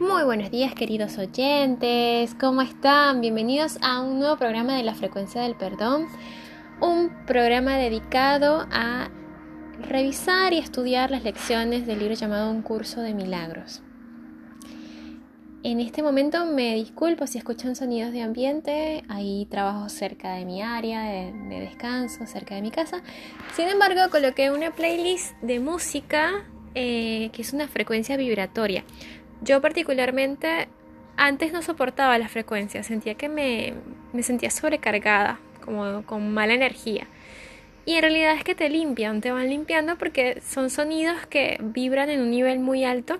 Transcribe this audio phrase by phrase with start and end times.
[0.00, 3.20] Muy buenos días queridos oyentes, ¿cómo están?
[3.20, 6.06] Bienvenidos a un nuevo programa de la frecuencia del perdón,
[6.80, 9.10] un programa dedicado a
[9.80, 13.82] revisar y estudiar las lecciones del libro llamado Un curso de milagros.
[15.64, 20.62] En este momento me disculpo si escuchan sonidos de ambiente, hay trabajo cerca de mi
[20.62, 23.02] área de, descanso, cerca de mi casa.
[23.56, 26.44] Sin embargo, coloqué una playlist de música
[26.76, 28.84] eh, que es una frecuencia vibratoria.
[29.42, 30.68] Yo particularmente
[31.16, 33.74] antes no soportaba la frecuencia, sentía que me,
[34.12, 37.06] me sentía sobrecargada, como con mala energía.
[37.84, 42.10] Y en realidad es que te limpian, te van limpiando porque son sonidos que vibran
[42.10, 43.18] en un nivel muy alto.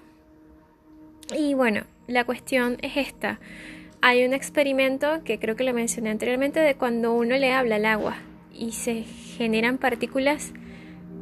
[1.37, 3.41] Y bueno, la cuestión es esta.
[4.01, 7.87] Hay un experimento que creo que lo mencioné anteriormente de cuando uno le habla al
[7.87, 8.17] agua
[8.55, 10.53] y se generan partículas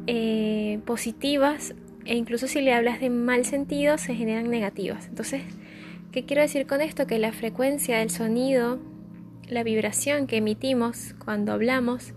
[0.05, 1.73] eh, positivas
[2.07, 5.07] e incluso si le hablas de mal sentido se generan negativas.
[5.07, 5.43] Entonces,
[6.11, 7.05] ¿qué quiero decir con esto?
[7.05, 8.79] Que la frecuencia del sonido,
[9.47, 12.13] la vibración que emitimos cuando hablamos,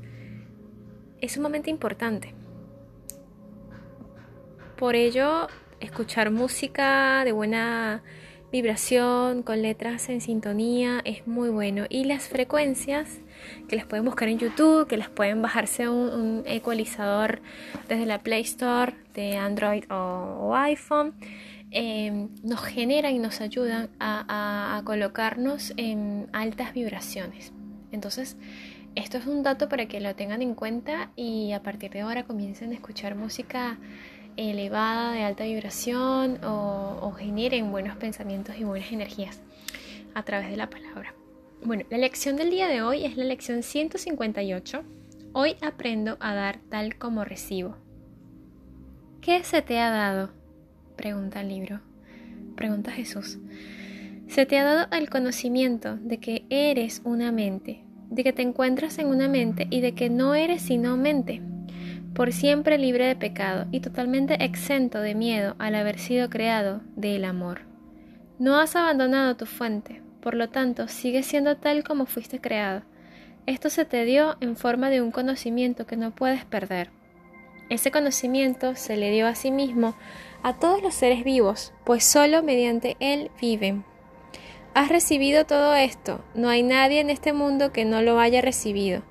[1.20, 2.34] es sumamente importante.
[4.76, 5.48] Por ello,
[5.80, 8.02] escuchar música de buena
[8.52, 11.86] vibración, con letras en sintonía, es muy bueno.
[11.88, 13.20] Y las frecuencias,
[13.68, 17.40] que las pueden buscar en YouTube, que las pueden bajarse un, ecualizador
[17.88, 21.14] desde la Play Store de Android o, iPhone,
[21.70, 27.52] em, nos generan y nos ayudan a, colocarnos en altas vibraciones.
[27.92, 28.36] Entonces,
[28.94, 32.24] esto es un dato para que lo tengan en cuenta y a partir de ahora
[32.24, 33.78] comiencen a escuchar música
[34.36, 39.40] elevada, de alta vibración o, generen buenos pensamientos y buenas energías
[40.14, 41.14] a través de la palabra.
[41.62, 44.82] Bueno, la lección del día de hoy es la lección 158.
[45.34, 47.76] Hoy aprendo a dar tal como recibo.
[49.20, 50.30] ¿Qué se te ha dado?
[50.96, 51.82] Pregunta el libro.
[52.56, 53.38] Pregunta Jesús.
[54.26, 58.98] Se te ha dado el conocimiento de que eres una mente, de que te encuentras
[58.98, 61.42] en una mente y de que no eres sino mente,
[62.14, 67.26] por siempre libre de pecado y totalmente exento de miedo al haber sido creado del
[67.26, 67.66] amor.
[68.38, 72.82] No has abandonado tu fuente, por lo tanto sigues siendo tal como fuiste creado.
[73.46, 76.90] Esto se te dio en forma de un conocimiento que no puedes perder.
[77.68, 79.94] Ese conocimiento se le dio a sí mismo
[80.42, 83.84] a todos los seres vivos, pues solo mediante él viven.
[84.74, 89.02] Has recibido todo esto, no hay nadie en este mundo que no lo haya recibido.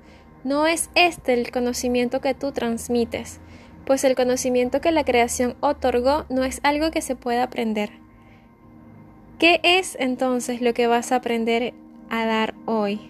[0.42, 3.40] No es este el conocimiento que tú transmites,
[3.84, 7.99] pues el conocimiento que la creación otorgó no es algo que se pueda aprender.
[9.40, 11.72] ¿Qué es entonces lo que vas a aprender
[12.10, 13.00] a dar hoy?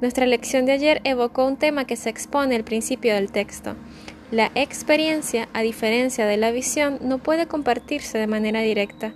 [0.00, 3.74] Nuestra lección de ayer evocó un tema que se expone al principio del texto.
[4.30, 9.12] La experiencia, a diferencia de la visión, no puede compartirse de manera directa.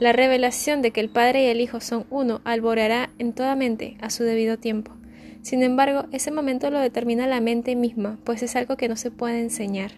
[0.00, 3.96] La revelación de que el Padre y el Hijo son uno alborará en toda mente
[4.00, 4.90] a su debido tiempo.
[5.42, 9.12] Sin embargo, ese momento lo determina la mente misma, pues es algo que no se
[9.12, 9.92] puede enseñar.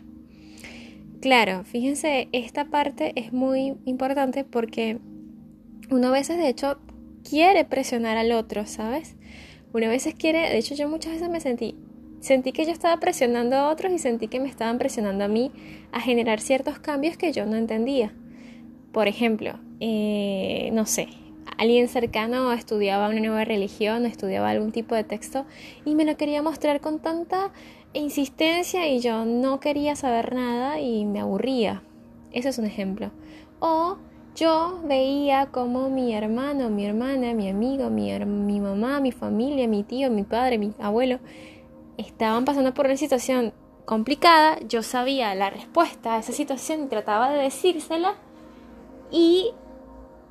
[1.22, 4.98] Claro, fíjense, esta parte es muy importante porque
[5.90, 6.78] uno a veces de hecho
[7.28, 9.16] quiere presionar al otro, ¿sabes?
[9.72, 11.76] Uno a veces quiere, de hecho yo muchas veces me sentí,
[12.20, 15.52] sentí que yo estaba presionando a otros y sentí que me estaban presionando a mí
[15.92, 18.12] a generar ciertos cambios que yo no entendía.
[18.92, 21.08] Por ejemplo, eh, no sé,
[21.58, 25.44] alguien cercano estudiaba una nueva religión estudiaba algún tipo de texto
[25.84, 27.52] y me lo quería mostrar con tanta
[27.92, 31.82] insistencia y yo no quería saber nada y me aburría.
[32.32, 33.10] Ese es un ejemplo.
[33.60, 33.98] O
[34.38, 39.82] yo veía como mi hermano, mi hermana, mi amigo, mi, mi mamá, mi familia, mi
[39.82, 41.18] tío, mi padre, mi abuelo
[41.96, 43.52] estaban pasando por una situación
[43.84, 48.14] complicada, yo sabía la respuesta a esa situación y trataba de decírsela
[49.10, 49.50] y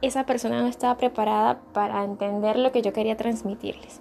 [0.02, 4.00] esa persona no estaba preparada para entender lo que yo quería transmitirles.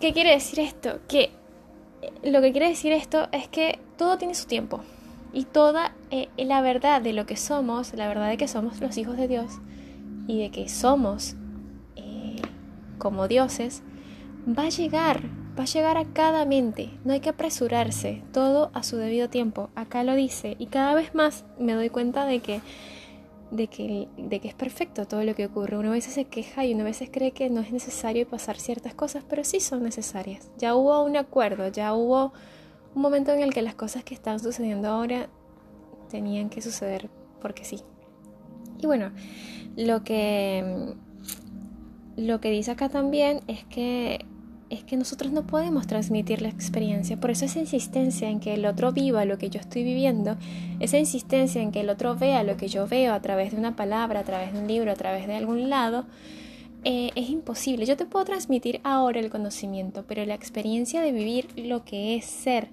[0.00, 1.00] ¿Qué quiere decir esto?
[1.08, 1.30] Que
[2.00, 4.80] eh, lo que quiere decir esto es que todo tiene su tiempo
[5.32, 8.96] y toda eh, la verdad de lo que somos, la verdad de que somos los
[8.96, 9.58] hijos de Dios
[10.26, 11.36] y de que somos
[11.96, 12.36] eh,
[12.98, 13.82] como dioses,
[14.46, 15.22] va a llegar,
[15.58, 16.90] va a llegar a cada mente.
[17.04, 19.70] No hay que apresurarse, todo a su debido tiempo.
[19.74, 22.60] Acá lo dice y cada vez más me doy cuenta de que
[23.50, 25.78] de que, de que es perfecto todo lo que ocurre.
[25.78, 28.58] Uno a veces se queja y uno a veces cree que no es necesario pasar
[28.58, 30.50] ciertas cosas, pero sí son necesarias.
[30.58, 32.32] Ya hubo un acuerdo, ya hubo
[32.98, 35.28] un momento en el que las cosas que están sucediendo ahora
[36.10, 37.08] tenían que suceder
[37.40, 37.78] porque sí.
[38.80, 39.12] Y bueno,
[39.76, 40.94] lo que,
[42.16, 44.26] lo que dice acá también es que
[44.68, 47.16] es que nosotros no podemos transmitir la experiencia.
[47.16, 50.36] Por eso esa insistencia en que el otro viva lo que yo estoy viviendo,
[50.80, 53.76] esa insistencia en que el otro vea lo que yo veo a través de una
[53.76, 56.04] palabra, a través de un libro, a través de algún lado,
[56.84, 57.86] eh, es imposible.
[57.86, 62.24] Yo te puedo transmitir ahora el conocimiento, pero la experiencia de vivir lo que es
[62.24, 62.70] ser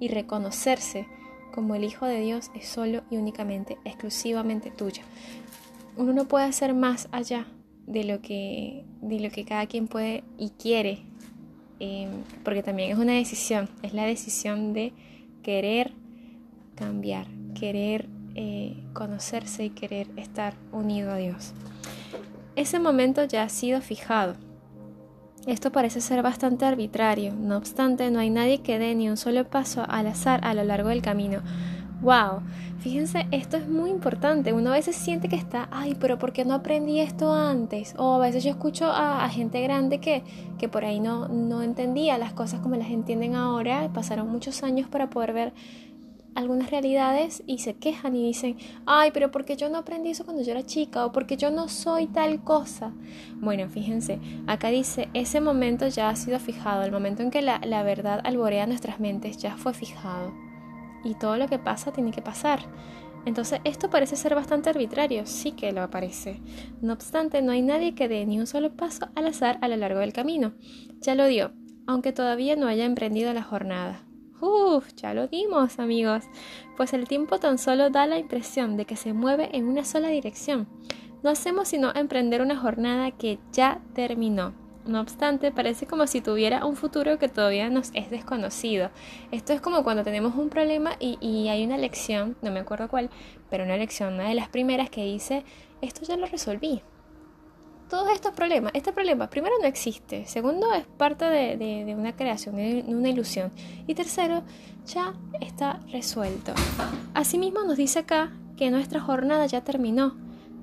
[0.00, 1.06] y reconocerse
[1.54, 5.02] como el Hijo de Dios es solo y únicamente, exclusivamente tuya.
[5.96, 7.46] Uno no puede hacer más allá
[7.86, 11.02] de lo que, de lo que cada quien puede y quiere
[11.80, 14.92] Em, porque también es una decisión, es la decisión de
[15.42, 15.92] querer
[16.74, 17.28] cambiar,
[17.58, 21.54] querer eh, conocerse y querer estar unido a Dios.
[22.58, 24.34] Ese momento ya ha sido fijado.
[25.46, 29.48] Esto parece ser bastante arbitrario, no obstante no hay nadie que dé ni un solo
[29.48, 31.40] paso al azar a lo largo del camino.
[32.00, 32.40] ¡Wow!
[32.80, 34.52] Fíjense, esto es muy importante.
[34.52, 37.94] Uno a veces siente que está, ay, pero ¿por qué no aprendí esto antes?
[37.96, 40.24] O a veces yo escucho a, gente grande que,
[40.58, 43.88] que por ahí no, no entendía las cosas como las entienden ahora.
[43.94, 45.52] Pasaron muchos años para poder ver
[46.38, 48.56] algunas realidades y se quejan y dicen,
[48.86, 51.04] ay, pero ¿por qué yo no aprendí eso cuando yo era chica?
[51.04, 52.92] O porque yo no soy tal cosa.
[53.34, 57.60] Bueno, fíjense, acá dice, ese momento ya ha sido fijado, el momento en que la,
[57.64, 60.32] la verdad alborea nuestras mentes ya fue fijado
[61.04, 62.60] y todo lo que pasa tiene que pasar.
[63.26, 66.40] Entonces esto parece ser bastante arbitrario, sí que lo parece.
[66.80, 69.76] No obstante, no hay nadie que dé ni un solo paso al azar a lo
[69.76, 70.54] largo del camino.
[71.00, 71.50] Ya lo dio,
[71.88, 74.07] aunque todavía no haya emprendido la jornada.
[74.40, 76.24] Uf, ya lo dimos, amigos,
[76.76, 80.08] pues el tiempo tan solo da la impresión de que se mueve en una sola
[80.08, 80.68] dirección.
[81.24, 84.54] No hacemos sino emprender una jornada que ya terminó.
[84.86, 88.90] No obstante, parece como si tuviera un futuro que todavía nos es desconocido.
[89.32, 93.10] Esto es como cuando tenemos un problema y, hay una lección, no me acuerdo cuál,
[93.50, 95.44] pero una lección, una de las primeras que dice,
[95.82, 96.80] esto ya lo resolví.
[97.88, 102.84] Todos estos problemas, este problema primero no existe, segundo es parte de, una creación, de
[102.86, 103.50] una ilusión
[103.86, 104.42] y tercero
[104.86, 106.52] ya está resuelto.
[107.14, 110.16] Asimismo nos dice acá que nuestra jornada ya terminó,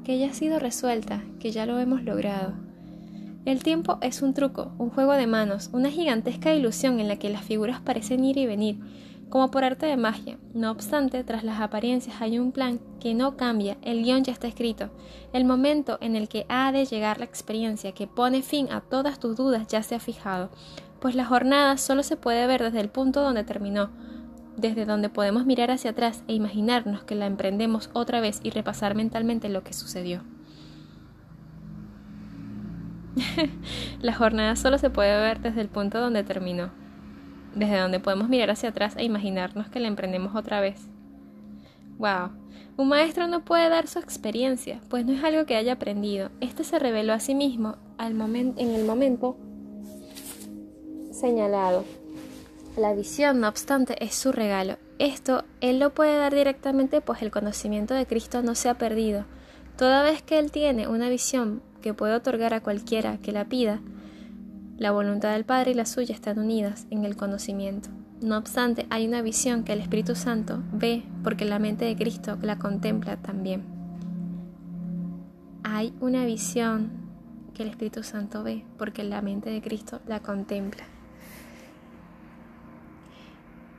[0.04, 2.54] que ya ha sido resuelta, que ya lo hemos logrado.
[3.46, 7.30] El tiempo es un truco, un juego de manos, una gigantesca ilusión en la que
[7.30, 8.78] las figuras parecen ir y venir,
[9.30, 10.38] como por arte de magia.
[10.54, 14.48] No obstante, tras las apariencias hay un plan que no cambia, el guion ya está
[14.48, 14.90] escrito.
[15.34, 19.20] El momento en el que ha de llegar la experiencia que pone fin a todas
[19.20, 20.52] tus dudas ya se ha fijado,
[21.00, 23.90] pues la jornada solo se puede ver desde el punto donde terminó,
[24.58, 28.96] desde donde podemos mirar hacia atrás e imaginarnos que la emprendemos otra vez y repasar
[28.96, 30.24] mentalmente lo que sucedió.
[34.02, 36.72] la jornada solo se puede ver desde el punto donde terminó,
[37.56, 40.80] desde donde podemos mirar hacia atrás e imaginarnos que la emprendemos otra vez.
[41.98, 42.32] ¡Wow!
[42.78, 46.30] Un maestro no puede dar su experiencia, pues no es algo que haya aprendido.
[46.42, 49.38] Este se reveló a sí mismo al en el momento
[51.12, 51.86] señalado.
[52.78, 54.78] La visión, no obstante, es su regalo.
[55.00, 59.26] Esto él lo puede dar directamente, pues el conocimiento de Cristo no se ha perdido.
[59.78, 63.80] Toda vez que él tiene una visión que puede otorgar a cualquiera que la pida,
[64.78, 67.90] la voluntad del Padre y la suya están unidas en el conocimiento.
[68.22, 72.38] No obstante, hay una visión que el Espíritu Santo ve porque la mente de Cristo
[72.42, 73.64] la contempla también.
[75.64, 76.92] Hay una visión
[77.54, 80.84] que el Espíritu Santo ve porque la mente de Cristo la contempla.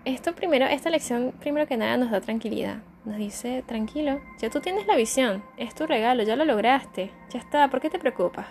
[0.05, 4.61] Esto primero, esta lección primero que nada nos da tranquilidad nos dice, tranquilo, ya tú
[4.61, 8.49] tienes la visión, es tu regalo, ya lo lograste, ya está, ¿por qué te preocupas?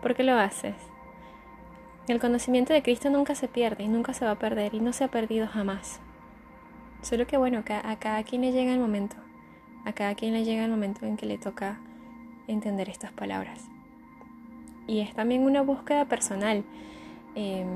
[0.00, 0.76] ¿Por qué lo haces?
[2.10, 4.92] El conocimiento de Cristo nunca se pierde y nunca se va a perder y no
[4.92, 6.00] se ha perdido jamás.
[7.02, 9.14] Solo que bueno, a cada quien le llega el momento,
[9.84, 11.78] a cada quien le llega el momento en que le toca
[12.48, 13.60] entender estas palabras.
[14.88, 16.64] Y es también una búsqueda personal.
[17.36, 17.68] Em,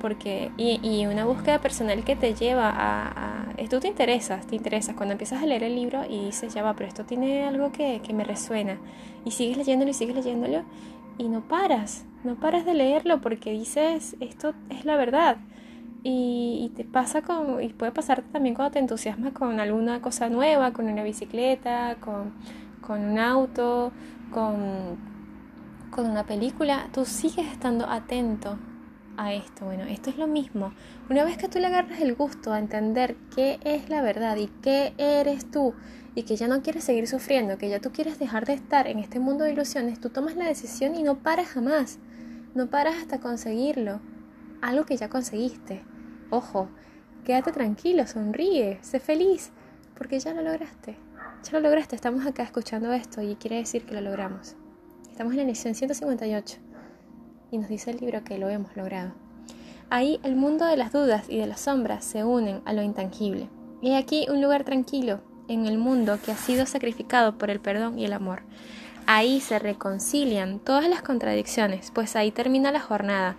[0.00, 5.12] porque y, una búsqueda personal que te lleva a, esto te interesa, te interesa cuando
[5.12, 8.22] empiezas a leer el libro y dices ya va, pero esto tiene algo que, me
[8.22, 8.78] resuena
[9.24, 10.62] y sigues leyéndolo y sigues leyéndolo
[11.18, 15.38] y no paras, no paras de leerlo porque dices esto es la verdad
[16.02, 20.72] y, te pasa con y puede pasar también cuando te entusiasmas con alguna cosa nueva,
[20.72, 22.32] con una bicicleta, con,
[22.80, 23.90] con un auto,
[24.30, 24.96] con,
[25.90, 28.56] con una película, tú sigues estando atento
[29.16, 29.64] a esto.
[29.64, 30.72] Bueno, esto es lo mismo.
[31.10, 34.48] Una vez que tú le agarras el gusto a entender qué es la verdad y
[34.62, 35.74] qué eres tú
[36.14, 38.98] y que ya no quieres seguir sufriendo, que ya tú quieres dejar de estar en
[38.98, 41.98] este mundo de ilusiones, tú tomas la decisión y no paras jamás.
[42.54, 44.00] No paras hasta conseguirlo.
[44.62, 45.82] Algo que ya conseguiste.
[46.30, 46.68] Ojo,
[47.24, 49.50] quédate tranquilo, sonríe, sé feliz,
[49.94, 50.96] porque ya lo lograste.
[51.44, 54.56] Ya lo lograste, estamos acá escuchando esto y quiere decir que lo logramos.
[55.10, 56.65] Estamos en la lección 158
[57.50, 59.12] y nos dice el libro que lo hemos logrado.
[59.88, 63.48] Ahí el mundo de las dudas y de las sombras se unen a lo intangible.
[63.80, 67.98] Y aquí un lugar tranquilo en el mundo que ha sido sacrificado por el perdón
[67.98, 68.42] y el amor.
[69.06, 73.36] Ahí se reconcilian todas las contradicciones, pues ahí termina la jornada.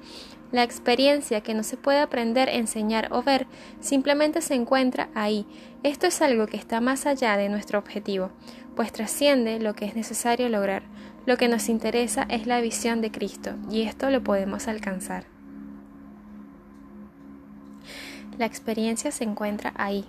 [0.53, 3.47] La experiencia que no se puede aprender, enseñar o ver
[3.81, 5.45] simplemente se encuentra ahí.
[5.83, 8.29] Esto es algo que está más allá de nuestro objetivo,
[8.77, 10.83] pues trasciende lo que es necesario lograr.
[11.27, 15.25] Lo que nos interesa es la visión de Cristo y esto lo podemos alcanzar.
[18.37, 20.05] La experiencia se encuentra ahí.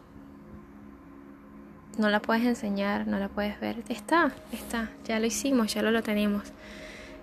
[1.98, 3.82] No la puedes enseñar, no la puedes ver.
[3.88, 6.44] Está, está, ya lo hicimos, ya lo, tenemos.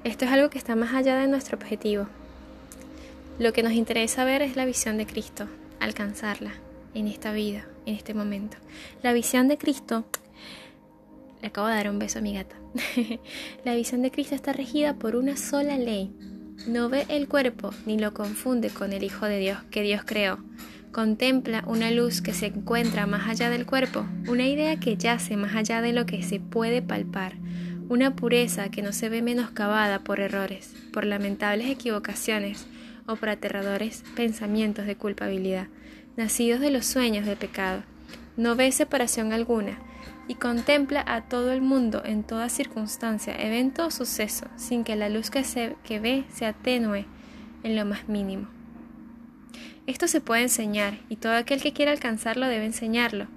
[0.03, 2.07] Esto es algo que está más allá de nuestro objetivo.
[3.39, 5.47] Lo que nos interesa ver es la visión de Cristo,
[5.79, 6.51] alcanzarla
[6.93, 8.57] en esta vida, en este momento.
[9.03, 10.03] La visión de Cristo
[11.41, 12.57] le acabo de dar un beso a mi gata.
[13.65, 16.11] la visión de Cristo está regida por una sola ley.
[16.67, 20.39] No ve el cuerpo ni lo confunde con el Hijo de Dios que Dios creó.
[20.91, 25.55] Contempla una luz que se encuentra más allá del cuerpo, una idea que yace más
[25.55, 27.33] allá de lo que se puede palpar,
[27.89, 32.65] una pureza que no se ve menoscabada por errores, por lamentables equivocaciones
[33.07, 35.67] o por aterradores pensamientos de culpabilidad,
[36.15, 37.83] nacidos de los sueños de pecado.
[38.37, 39.77] No ve separación alguna,
[40.27, 45.09] y contempla a todo el mundo en toda circunstancia, evento o suceso, sin que la
[45.09, 47.05] luz que, se, que ve se atenúe
[47.63, 48.47] en lo más mínimo.
[49.87, 53.27] Esto se puede enseñar y todo aquel que quiera alcanzarlo debe enseñarlo.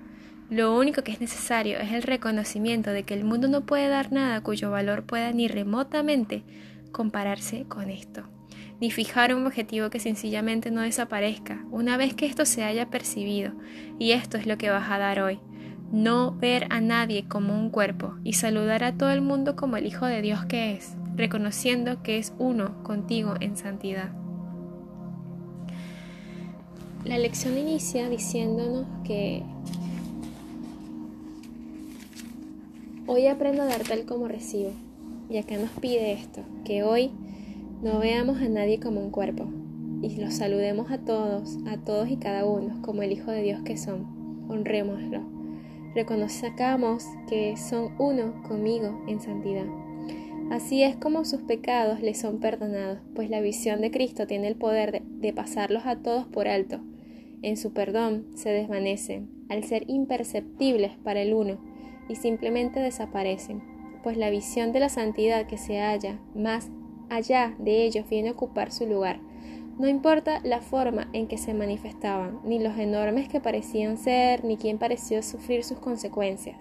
[0.48, 4.12] Lo único que es necesario es el reconocimiento de que el mundo no puede dar
[4.12, 6.42] nada cuyo valor pueda ni remotamente
[6.90, 8.22] compararse con esto,
[8.80, 13.52] ni fijar un objetivo que sencillamente no desaparezca una vez que esto se haya percibido,
[13.98, 15.38] y esto es lo que vas a dar hoy,
[15.92, 19.86] no ver a nadie como un cuerpo y saludar a todo el mundo como el
[19.86, 24.10] Hijo de Dios que es, reconociendo que es uno contigo en santidad.
[27.04, 29.42] La lección inicia diciéndonos que
[33.06, 34.72] hoy aprendo a dar tal como recibo.
[35.30, 37.10] Y acá nos pide esto, que hoy
[37.82, 39.46] no veamos a nadie como un cuerpo
[40.00, 43.60] y los saludemos a todos, a todos y cada uno como el Hijo de Dios
[43.62, 44.06] que son.
[44.48, 45.37] Honrémoslo
[45.94, 49.66] reconozcamos que son uno conmigo en santidad.
[50.50, 54.56] Así es como sus pecados les son perdonados, pues la visión de Cristo tiene el
[54.56, 56.80] poder de, pasarlos a todos por alto.
[57.42, 61.58] En su perdón se desvanecen, al ser imperceptibles para el uno,
[62.08, 63.62] y simplemente desaparecen,
[64.02, 66.70] pues la visión de la santidad que se halla más
[67.10, 69.20] allá de ellos viene a ocupar su lugar,
[69.78, 74.56] no importa la forma en que se manifestaban, ni los enormes que parecían ser, ni
[74.56, 76.56] quién pareció sufrir sus consecuencias.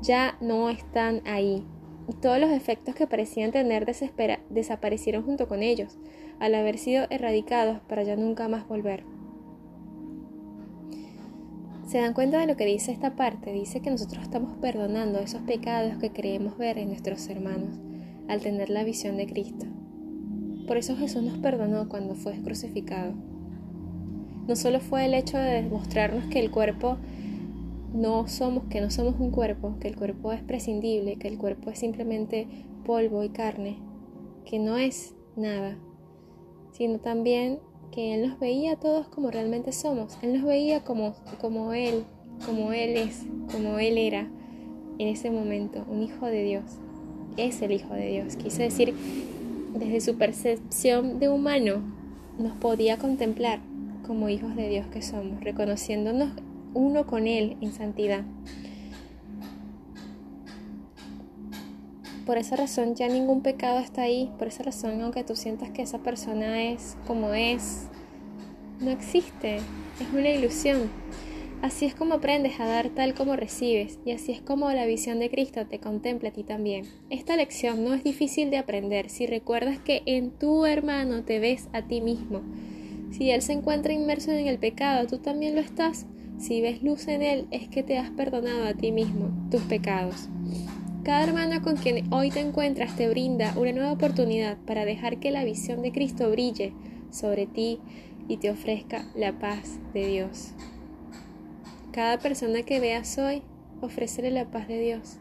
[0.00, 1.64] Ya no están ahí,
[2.08, 3.84] y todos los efectos que parecían tener
[4.48, 5.98] desaparecieron junto con ellos,
[6.38, 9.04] al haber sido erradicados para ya nunca más volver.
[11.88, 13.52] ¿Se dan cuenta de lo que dice esta parte?
[13.52, 17.78] Dice que nosotros estamos perdonando esos pecados que creemos ver en nuestros hermanos
[18.28, 19.66] al tener la visión de Cristo.
[20.66, 23.12] Por eso Jesús nos perdonó cuando fue crucificado.
[24.46, 26.96] No solo fue el hecho de demostrarnos que el cuerpo
[27.92, 31.70] no somos, que no somos un cuerpo, que el cuerpo es prescindible, que el cuerpo
[31.70, 32.46] es simplemente
[32.84, 33.78] polvo y carne,
[34.44, 35.76] que no es nada,
[36.72, 37.58] sino también
[37.90, 40.18] que Él nos veía a todos como realmente somos.
[40.22, 42.04] Él nos veía como, como Él,
[42.44, 44.28] como Él es, como Él era
[44.98, 46.64] en ese momento, un hijo de Dios.
[47.36, 48.36] Es el hijo de Dios.
[48.36, 48.94] Quise decir
[49.78, 51.82] desde su percepción de humano,
[52.38, 53.60] nos podía contemplar
[54.06, 56.30] como hijos de Dios que somos, reconociéndonos
[56.74, 58.24] uno con Él en santidad.
[62.24, 65.82] Por esa razón ya ningún pecado está ahí, por esa razón aunque tú sientas que
[65.82, 67.86] esa persona es como es,
[68.80, 70.90] no existe, es una ilusión.
[71.62, 75.18] Así es como aprendes a dar tal como recibes, y así es como la visión
[75.18, 76.84] de Cristo te contempla a ti también.
[77.10, 81.68] Esta lección no es difícil de aprender si recuerdas que en tu hermano te ves
[81.72, 82.42] a ti mismo.
[83.10, 86.06] Si él se encuentra inmerso en el pecado, tú también lo estás.
[86.38, 90.28] Si ves luz en él, es que te has perdonado a ti mismo tus pecados.
[91.02, 95.30] Cada hermano con quien hoy te encuentras te brinda una nueva oportunidad para dejar que
[95.30, 96.74] la visión de Cristo brille
[97.10, 97.78] sobre ti
[98.28, 100.52] y te ofrezca la paz de Dios.
[101.96, 103.40] Cada persona que veas hoy,
[103.80, 105.16] ofrécele la paz de Dios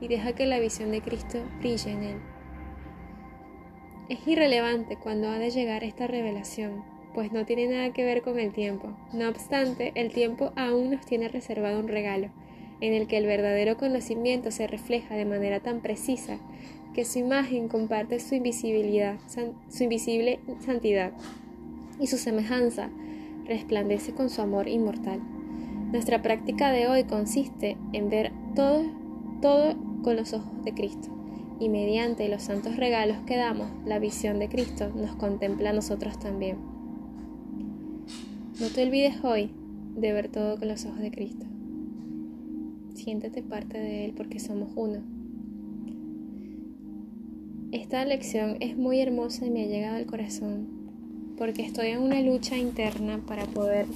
[0.00, 2.16] y deja que la visión de Cristo brille en él.
[4.08, 6.82] Es irrelevante cuando ha de llegar esta revelación,
[7.14, 8.88] pues no tiene nada que ver con el tiempo.
[9.12, 12.30] No obstante, el tiempo aún nos tiene reservado un regalo.
[12.80, 16.38] en el que el verdadero conocimiento se refleja de manera tan precisa
[16.94, 19.18] que su imagen comparte su invisibilidad,
[19.68, 21.12] su invisible santidad
[22.00, 22.88] y su semejanza
[23.46, 25.20] resplandece con su amor inmortal.
[25.92, 28.84] Nuestra práctica de hoy consiste en ver todo,
[29.42, 31.08] todo con los ojos de Cristo
[31.58, 36.18] y mediante los santos regalos que damos, la visión de Cristo nos contempla a nosotros
[36.18, 36.56] también.
[38.60, 39.50] No te olvides hoy
[39.96, 41.46] de ver todo con los ojos de Cristo.
[42.94, 45.00] Siéntete parte de Él porque somos uno.
[47.72, 50.68] Esta lección es muy hermosa y me ha llegado al corazón
[51.36, 53.86] porque estoy en una lucha interna para poder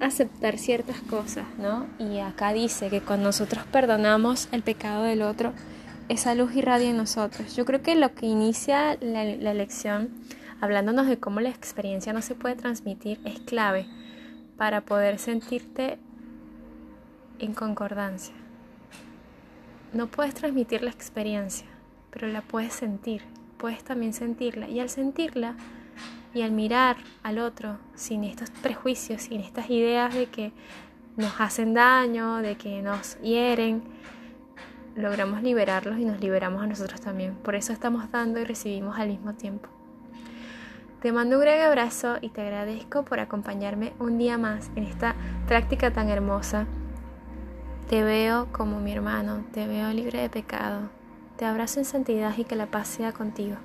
[0.00, 1.86] aceptar ciertas cosas, ¿no?
[1.98, 5.52] Y acá dice que cuando nosotros perdonamos el pecado del otro,
[6.08, 7.54] esa luz irradia en nosotros.
[7.56, 10.10] Yo creo que lo que inicia la, lección,
[10.60, 13.86] hablándonos de cómo la experiencia no se puede transmitir, es clave
[14.56, 15.98] para poder sentirte
[17.38, 18.34] en concordancia.
[19.92, 21.66] No puedes transmitir la experiencia,
[22.10, 23.22] pero la puedes sentir,
[23.58, 24.68] puedes también sentirla.
[24.68, 25.56] Y al sentirla
[26.34, 30.52] y al mirar al otro sin estos prejuicios, sin estas ideas de que
[31.16, 33.82] nos hacen daño, de que nos hieren,
[34.94, 37.34] logramos liberarlos y nos liberamos a nosotros también.
[37.34, 39.68] Por eso estamos dando y recibimos al mismo tiempo.
[41.00, 45.14] Te mando un gran abrazo y te agradezco por acompañarme un día más en esta
[45.46, 46.66] práctica tan hermosa.
[47.88, 50.90] Te veo como mi hermano, te veo libre de pecado.
[51.36, 53.56] Te abrazo en santidad y que la paz sea contigo.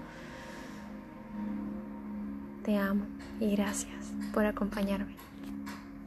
[2.63, 3.03] Te amo
[3.41, 5.15] y gracias por acompañarme.